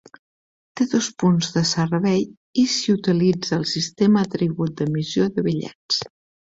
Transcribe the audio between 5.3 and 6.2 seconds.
de bitllets.